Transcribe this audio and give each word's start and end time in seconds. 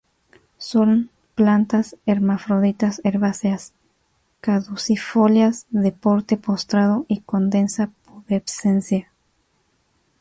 Son 0.57 1.11
plantas 1.35 1.95
hermafroditas 2.07 3.01
herbáceas 3.03 3.71
caducifolias, 4.39 5.67
de 5.69 5.91
porte 5.91 6.37
postrado 6.37 7.05
y 7.07 7.19
con 7.19 7.51
densa 7.51 7.91
pubescencia. 8.07 9.11